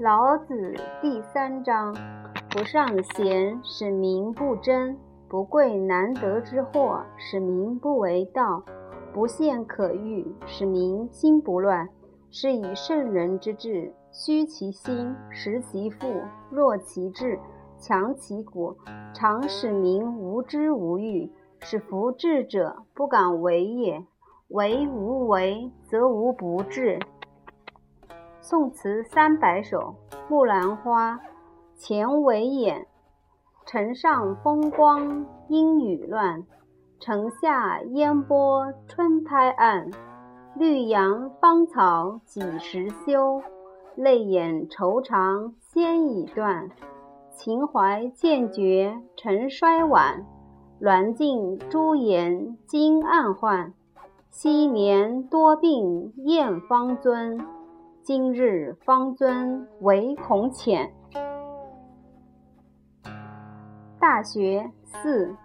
[0.00, 1.92] 老子第三章：
[2.50, 4.94] 不尚贤，使民不争；
[5.28, 8.62] 不贵难得之货，使民不为盗；
[9.12, 11.88] 不陷可欲，使民心不乱。
[12.30, 16.06] 是以圣人之治，虚其心，实其腹，
[16.48, 17.36] 弱其志，
[17.76, 18.76] 强其骨，
[19.12, 21.28] 常使民无知无欲，
[21.58, 24.06] 使夫智者不敢为也。
[24.50, 27.00] 为无为，则无不治。
[28.50, 29.94] 宋词三百首
[30.26, 31.16] 《木兰花》
[31.76, 32.86] 钱为眼，
[33.66, 36.42] 城上风光阴雨乱，
[36.98, 39.90] 城下烟波春拍岸。
[40.56, 43.42] 绿杨芳草几时休？
[43.96, 46.70] 泪眼愁肠先已断。
[47.36, 50.24] 情怀渐绝尘衰晚，
[50.80, 53.74] 鸾镜朱颜今暗换。
[54.30, 57.46] 昔年多病燕方尊。
[58.08, 60.90] 今日方尊唯恐浅。
[64.00, 65.36] 大学四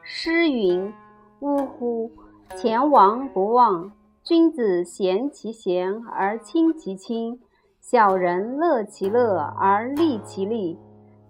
[0.00, 0.92] 诗云：
[1.40, 2.08] 呜呼！
[2.56, 3.90] 前王不忘。
[4.22, 7.40] 君子贤其贤而亲其亲，
[7.80, 10.78] 小人乐其乐而利其利。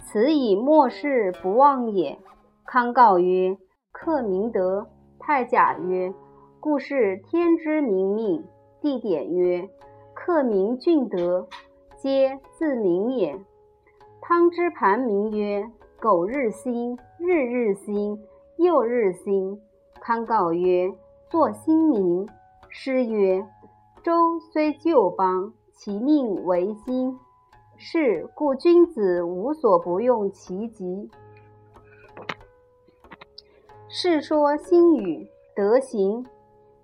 [0.00, 2.18] 此以末世不忘也。
[2.66, 3.56] 康告曰：
[3.90, 4.86] 克明德。
[5.18, 6.12] 太甲曰：
[6.60, 8.44] 故是天之明命。
[8.82, 9.66] 地点曰。
[10.26, 11.46] 克明俊德，
[11.98, 13.38] 皆自明也。
[14.22, 18.18] 汤之盘铭曰：“苟日新，日日新，
[18.56, 19.60] 又日新。”
[20.00, 20.90] 康告曰
[21.30, 22.26] ：“作新明。”
[22.70, 23.46] 诗曰
[24.02, 27.18] ：“周虽旧邦，其命维新。”
[27.76, 30.84] 是故君子无所不用其极。
[33.90, 35.18] 《世说新语》
[35.54, 36.24] 德行，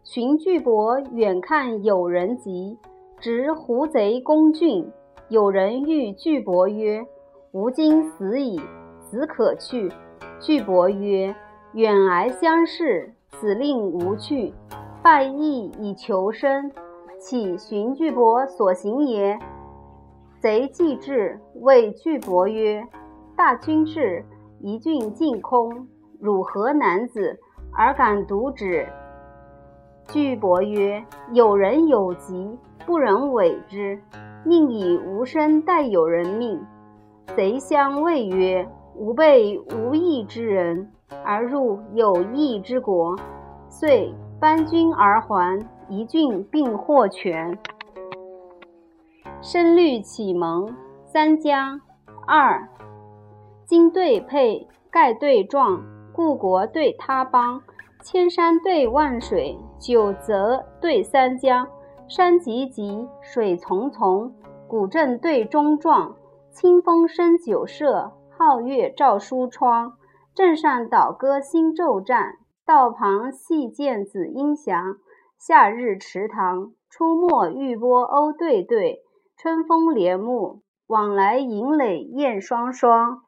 [0.03, 2.77] 荀巨伯远看友人疾。
[3.21, 4.91] 执胡贼攻郡，
[5.29, 7.05] 有人欲巨伯曰
[7.53, 8.59] ：“吾今死矣，
[8.99, 9.93] 子可去。”
[10.41, 11.35] 巨伯曰
[11.75, 14.55] ：“远来相视，子令吾去，
[15.03, 16.73] 拜义以求生，
[17.19, 19.39] 岂荀巨伯所行也？”
[20.41, 22.83] 贼既至，谓巨伯曰
[23.37, 24.25] ：“大军至，
[24.61, 25.87] 一郡尽空，
[26.19, 27.39] 汝何男子，
[27.77, 28.89] 而敢独止？”
[30.09, 32.59] 巨伯曰：“有人有疾。”
[32.91, 34.03] 不忍委之，
[34.45, 36.61] 宁以无身代有人命。
[37.37, 38.69] 贼相谓曰
[38.99, 40.91] ：“吾辈无义之人，
[41.25, 43.17] 而入有义之国，
[43.69, 45.57] 遂班军而还，
[45.89, 47.57] 一郡并获全。”
[49.41, 50.75] 声律启蒙
[51.05, 51.81] 三江
[52.27, 52.69] 二，
[53.67, 55.81] 金对配，盖对状，
[56.13, 57.63] 故国对他邦，
[58.03, 61.69] 千山对万水，九泽对三江。
[62.11, 64.33] 山急急，水淙淙，
[64.67, 66.17] 古镇对中壮。
[66.51, 69.93] 清风生酒舍，皓月照书窗。
[70.35, 74.97] 镇上倒歌新昼战，道旁戏剑紫英翔。
[75.39, 79.05] 夏日池塘，出没玉波鸥对对。
[79.37, 83.23] 春风帘幕，往来银垒燕双双。